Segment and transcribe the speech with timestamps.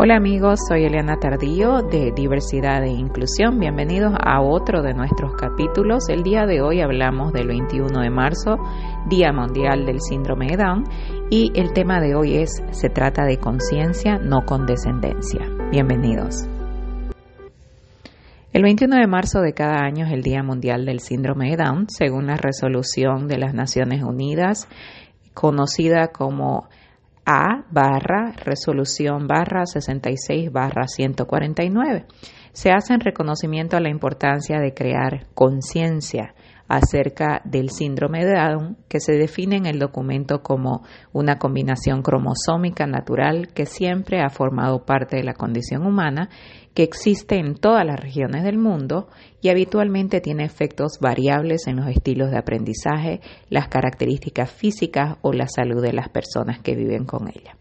[0.00, 3.58] Hola amigos, soy Eliana Tardío de Diversidad e Inclusión.
[3.58, 6.08] Bienvenidos a otro de nuestros capítulos.
[6.08, 8.58] El día de hoy hablamos del 21 de marzo,
[9.08, 10.84] Día Mundial del Síndrome de Down,
[11.30, 15.40] y el tema de hoy es se trata de conciencia, no condescendencia.
[15.72, 16.46] Bienvenidos.
[18.52, 21.86] El 21 de marzo de cada año es el Día Mundial del Síndrome de Down,
[21.88, 24.68] según la resolución de las Naciones Unidas,
[25.34, 26.68] conocida como
[27.30, 32.06] a barra resolución barra 66 barra 149.
[32.52, 36.34] Se hace en reconocimiento a la importancia de crear conciencia
[36.68, 42.86] acerca del síndrome de Down, que se define en el documento como una combinación cromosómica
[42.86, 46.30] natural que siempre ha formado parte de la condición humana,
[46.78, 49.08] que existe en todas las regiones del mundo
[49.42, 55.48] y habitualmente tiene efectos variables en los estilos de aprendizaje, las características físicas o la
[55.48, 57.56] salud de las personas que viven con ella.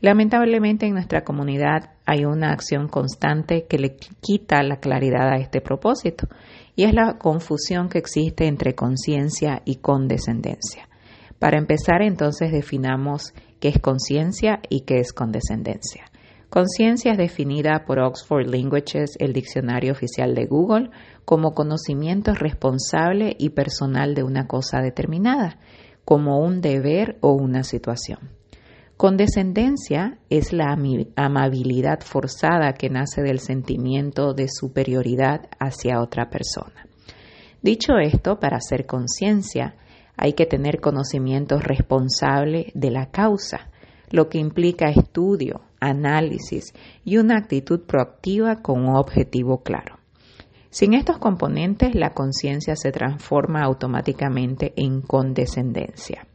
[0.00, 5.60] Lamentablemente en nuestra comunidad hay una acción constante que le quita la claridad a este
[5.60, 6.28] propósito
[6.76, 10.88] y es la confusión que existe entre conciencia y condescendencia.
[11.40, 16.04] Para empezar, entonces definamos qué es conciencia y qué es condescendencia.
[16.54, 20.90] Conciencia es definida por Oxford Languages, el diccionario oficial de Google,
[21.24, 25.58] como conocimiento responsable y personal de una cosa determinada,
[26.04, 28.30] como un deber o una situación.
[28.96, 30.78] Condescendencia es la
[31.16, 36.86] amabilidad forzada que nace del sentimiento de superioridad hacia otra persona.
[37.62, 39.74] Dicho esto, para hacer conciencia
[40.16, 43.72] hay que tener conocimiento responsable de la causa,
[44.14, 46.72] lo que implica estudio, análisis
[47.04, 49.98] y una actitud proactiva con un objetivo claro.
[50.70, 56.28] Sin estos componentes, la conciencia se transforma automáticamente en condescendencia.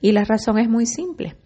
[0.00, 1.36] Y la razón es muy simple.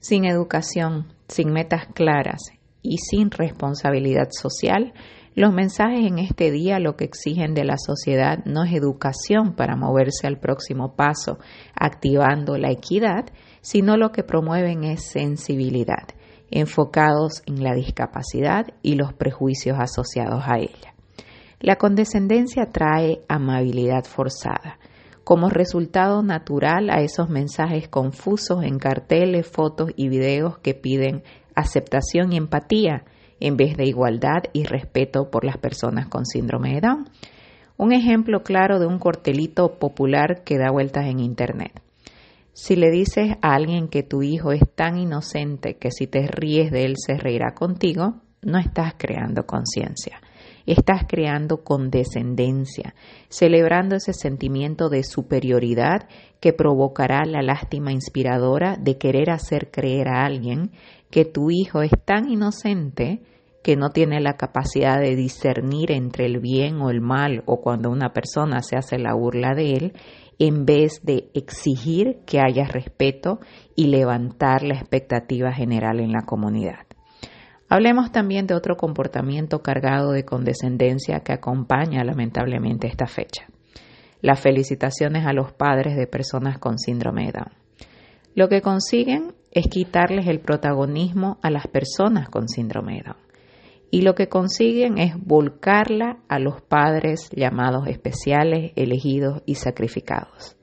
[0.00, 2.40] Sin educación, sin metas claras
[2.80, 4.94] y sin responsabilidad social,
[5.34, 9.74] los mensajes en este día lo que exigen de la sociedad no es educación para
[9.76, 11.38] moverse al próximo paso,
[11.74, 13.26] activando la equidad,
[13.64, 16.06] sino lo que promueven es sensibilidad,
[16.50, 20.94] enfocados en la discapacidad y los prejuicios asociados a ella.
[21.60, 24.78] La condescendencia trae amabilidad forzada,
[25.24, 31.22] como resultado natural a esos mensajes confusos en carteles, fotos y videos que piden
[31.54, 33.04] aceptación y empatía
[33.40, 37.08] en vez de igualdad y respeto por las personas con síndrome de Down.
[37.78, 41.83] Un ejemplo claro de un cortelito popular que da vueltas en Internet.
[42.54, 46.70] Si le dices a alguien que tu hijo es tan inocente que si te ríes
[46.70, 50.20] de él se reirá contigo, no estás creando conciencia.
[50.64, 52.94] Estás creando condescendencia,
[53.28, 60.24] celebrando ese sentimiento de superioridad que provocará la lástima inspiradora de querer hacer creer a
[60.24, 60.70] alguien
[61.10, 63.20] que tu hijo es tan inocente
[63.64, 67.90] que no tiene la capacidad de discernir entre el bien o el mal o cuando
[67.90, 69.92] una persona se hace la burla de él,
[70.38, 73.40] en vez de exigir que haya respeto
[73.74, 76.86] y levantar la expectativa general en la comunidad.
[77.68, 83.46] Hablemos también de otro comportamiento cargado de condescendencia que acompaña lamentablemente esta fecha.
[84.20, 87.52] Las felicitaciones a los padres de personas con síndrome de Down.
[88.34, 93.23] Lo que consiguen es quitarles el protagonismo a las personas con síndrome de Down.
[93.94, 100.56] Y lo que consiguen es volcarla a los padres llamados especiales, elegidos y sacrificados.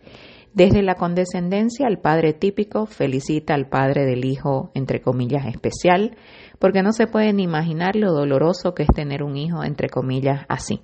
[0.54, 6.18] Desde la condescendencia, el padre típico felicita al padre del hijo, entre comillas, especial,
[6.60, 10.82] porque no se pueden imaginar lo doloroso que es tener un hijo, entre comillas, así.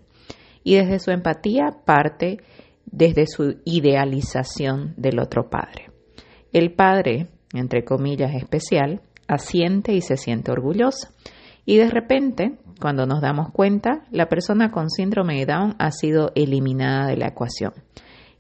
[0.63, 2.37] Y desde su empatía parte
[2.85, 5.91] desde su idealización del otro padre.
[6.53, 11.09] El padre, entre comillas, especial, asiente y se siente orgulloso.
[11.67, 16.31] Y de repente, cuando nos damos cuenta, la persona con síndrome de Down ha sido
[16.33, 17.73] eliminada de la ecuación.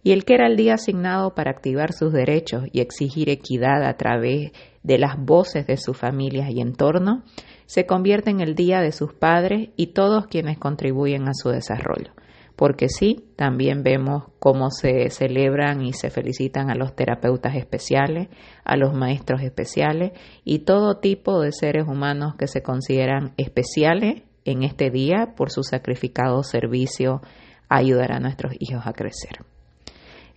[0.01, 3.97] Y el que era el día asignado para activar sus derechos y exigir equidad a
[3.97, 7.23] través de las voces de sus familias y entorno,
[7.65, 12.13] se convierte en el día de sus padres y todos quienes contribuyen a su desarrollo.
[12.57, 18.29] Porque sí, también vemos cómo se celebran y se felicitan a los terapeutas especiales,
[18.65, 20.13] a los maestros especiales
[20.43, 25.61] y todo tipo de seres humanos que se consideran especiales en este día por su
[25.61, 27.21] sacrificado servicio
[27.69, 29.45] a ayudar a nuestros hijos a crecer.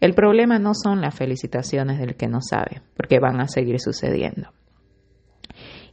[0.00, 4.50] El problema no son las felicitaciones del que no sabe, porque van a seguir sucediendo.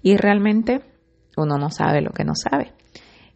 [0.01, 0.81] Y realmente
[1.37, 2.73] uno no sabe lo que no sabe.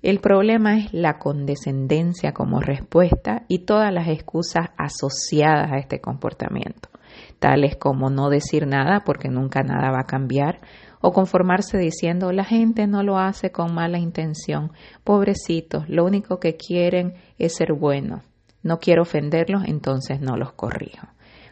[0.02, 6.90] El problema es la condescendencia como respuesta y todas las excusas asociadas a este comportamiento,
[7.38, 10.62] tales como no decir nada porque nunca nada va a cambiar,
[11.02, 14.72] o conformarse diciendo la gente no lo hace con mala intención,
[15.04, 18.24] pobrecitos, lo único que quieren es ser bueno.
[18.64, 21.08] No quiero ofenderlos, entonces no los corrijo.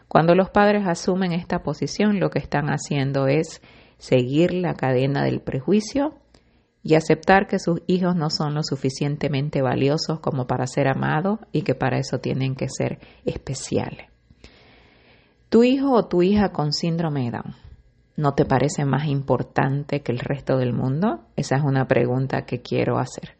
[0.08, 3.62] Cuando los padres asumen esta posición, lo que están haciendo es
[3.98, 6.14] seguir la cadena del prejuicio
[6.82, 11.62] y aceptar que sus hijos no son lo suficientemente valiosos como para ser amados y
[11.62, 14.08] que para eso tienen que ser especiales.
[15.50, 17.54] ¿Tu hijo o tu hija con síndrome de Down
[18.16, 21.24] no te parece más importante que el resto del mundo?
[21.36, 23.36] Esa es una pregunta que quiero hacer.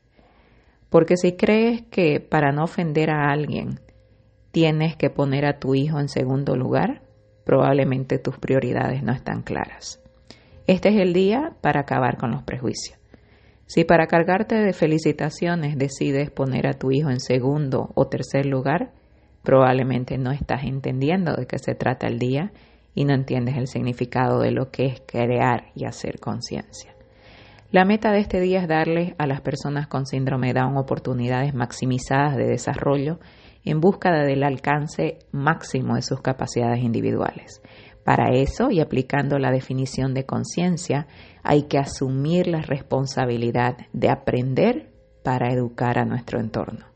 [0.89, 3.81] Porque si crees que para no ofender a alguien
[4.51, 7.03] tienes que poner a tu hijo en segundo lugar,
[7.45, 10.01] probablemente tus prioridades no están claras.
[10.67, 13.00] Este es el día para acabar con los prejuicios.
[13.73, 18.91] Si para cargarte de felicitaciones decides poner a tu hijo en segundo o tercer lugar,
[19.45, 22.51] probablemente no estás entendiendo de qué se trata el día
[22.97, 26.97] y no entiendes el significado de lo que es crear y hacer conciencia.
[27.71, 31.55] La meta de este día es darle a las personas con síndrome de Down oportunidades
[31.55, 33.21] maximizadas de desarrollo
[33.65, 37.63] en búsqueda del alcance máximo de sus capacidades individuales.
[38.11, 41.07] Para eso, y aplicando la definición de conciencia,
[41.45, 44.91] hay que asumir la responsabilidad de aprender
[45.23, 46.87] para educar a nuestro entorno.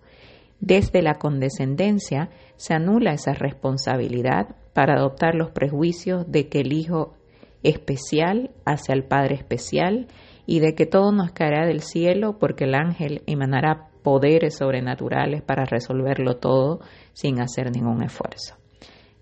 [0.58, 7.14] Desde la condescendencia se anula esa responsabilidad para adoptar los prejuicios de que el hijo
[7.62, 10.08] especial hace al padre especial
[10.46, 15.64] y de que todo nos caerá del cielo porque el ángel emanará poderes sobrenaturales para
[15.64, 16.80] resolverlo todo
[17.12, 18.56] sin hacer ningún esfuerzo.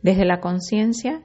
[0.00, 1.22] Desde la conciencia,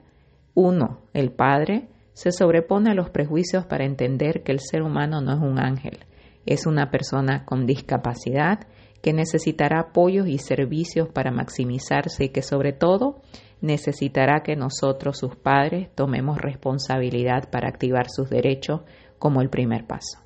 [0.58, 5.32] uno, el Padre, se sobrepone a los prejuicios para entender que el ser humano no
[5.32, 6.00] es un ángel,
[6.46, 8.66] es una persona con discapacidad
[9.00, 13.20] que necesitará apoyos y servicios para maximizarse y que sobre todo
[13.60, 18.80] necesitará que nosotros, sus padres, tomemos responsabilidad para activar sus derechos
[19.20, 20.18] como el primer paso.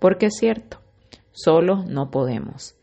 [0.00, 0.78] Porque es cierto,
[1.30, 2.74] Solos no podemos.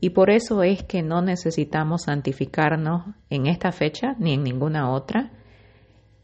[0.00, 5.30] Y por eso es que no necesitamos santificarnos en esta fecha ni en ninguna otra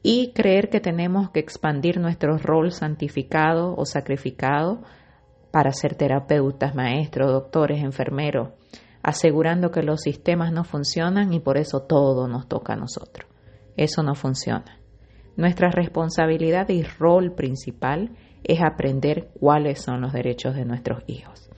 [0.02, 4.82] y creer que tenemos que expandir nuestro rol santificado o sacrificado
[5.50, 8.50] para ser terapeutas, maestros, doctores, enfermeros,
[9.02, 13.28] asegurando que los sistemas no funcionan y por eso todo nos toca a nosotros.
[13.76, 14.78] Eso no funciona.
[15.36, 18.10] Nuestra responsabilidad y rol principal
[18.44, 21.48] es aprender cuáles son los derechos de nuestros hijos.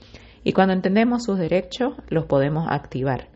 [0.44, 3.28] Y cuando entendemos sus derechos, los podemos activar.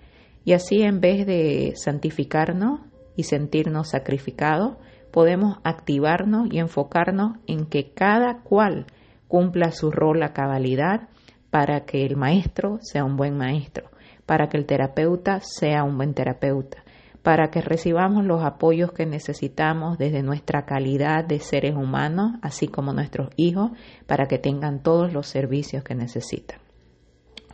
[0.45, 2.81] Y así en vez de santificarnos
[3.17, 4.77] y sentirnos sacrificados,
[5.15, 8.87] podemos activarnos y enfocarnos en que cada cual
[9.29, 11.09] cumpla su rol a cabalidad
[11.51, 13.91] para que el maestro sea un buen maestro,
[14.27, 16.83] para que el terapeuta sea un buen terapeuta,
[17.23, 22.93] para que recibamos los apoyos que necesitamos desde nuestra calidad de seres humanos, así como
[22.93, 23.71] nuestros hijos,
[24.09, 26.59] para que tengan todos los servicios que necesitan.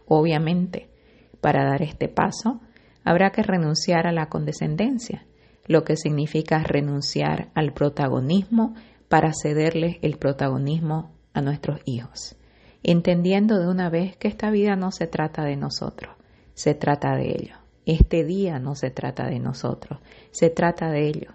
[0.06, 0.88] Obviamente,
[1.42, 2.62] para dar este paso,
[3.04, 5.26] habrá que renunciar a la condescendencia,
[5.70, 8.74] lo que significa renunciar al protagonismo
[9.08, 12.36] para cederle el protagonismo a nuestros hijos,
[12.82, 16.16] entendiendo de una vez que esta vida no se trata de nosotros,
[16.54, 17.56] se trata de ellos.
[17.86, 20.00] Este día no se trata de nosotros,
[20.32, 21.34] se trata de ellos.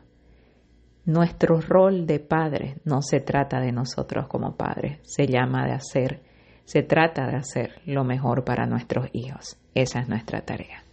[1.06, 6.22] Nuestro rol de padre no se trata de nosotros como padres, se llama de hacer
[6.66, 9.58] se trata de hacer lo mejor para nuestros hijos.
[9.75, 10.85] Esa es nuestra tarea.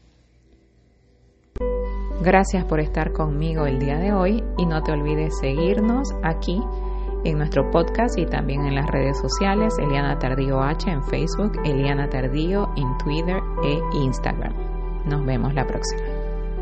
[2.23, 6.63] Gracias por estar conmigo el día de hoy y no te olvides seguirnos aquí
[7.25, 12.09] en nuestro podcast y también en las redes sociales, Eliana Tardío H en Facebook, Eliana
[12.09, 14.55] Tardío en Twitter e Instagram.
[15.05, 16.22] Nos vemos la próxima.